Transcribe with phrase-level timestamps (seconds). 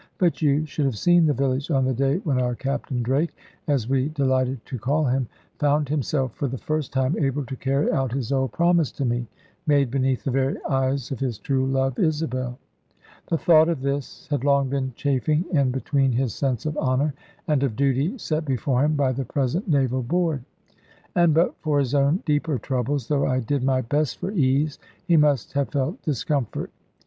[0.17, 3.35] But you should have seen the village on the day when our Captain Drake
[3.67, 5.27] as we delighted to call him
[5.59, 9.27] found himself for the first time able to carry out his old promise to me,
[9.67, 12.57] made beneath the very eyes of his true love, Isabel.
[13.27, 17.13] The thought of this had long been chafing in between his sense of honour,
[17.47, 20.43] and of duty set before him by the present Naval Board.
[21.13, 25.15] And but for his own deeper troubles, though I did my best for ease, he
[25.15, 26.71] must have felt discomfort.